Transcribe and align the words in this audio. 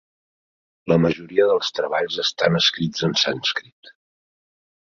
La 0.91 0.97
majoria 1.03 1.45
dels 1.51 1.69
treballs 1.81 2.19
estan 2.25 2.57
escrits 2.63 3.07
en 3.09 3.15
sànscrit. 3.25 3.93